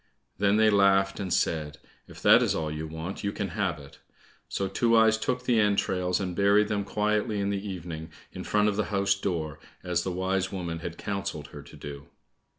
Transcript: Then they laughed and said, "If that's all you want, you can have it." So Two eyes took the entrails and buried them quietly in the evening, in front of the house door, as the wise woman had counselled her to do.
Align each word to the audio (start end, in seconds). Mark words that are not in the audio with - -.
Then 0.39 0.57
they 0.57 0.71
laughed 0.71 1.19
and 1.19 1.31
said, 1.31 1.77
"If 2.07 2.23
that's 2.23 2.55
all 2.55 2.71
you 2.71 2.87
want, 2.87 3.23
you 3.23 3.31
can 3.31 3.49
have 3.49 3.77
it." 3.77 3.99
So 4.49 4.67
Two 4.67 4.97
eyes 4.97 5.15
took 5.15 5.43
the 5.45 5.59
entrails 5.59 6.19
and 6.19 6.35
buried 6.35 6.69
them 6.69 6.83
quietly 6.83 7.39
in 7.39 7.51
the 7.51 7.69
evening, 7.69 8.09
in 8.31 8.43
front 8.43 8.67
of 8.67 8.77
the 8.77 8.85
house 8.85 9.13
door, 9.13 9.59
as 9.83 10.01
the 10.01 10.09
wise 10.11 10.51
woman 10.51 10.79
had 10.79 10.97
counselled 10.97 11.49
her 11.49 11.61
to 11.61 11.75
do. 11.75 12.07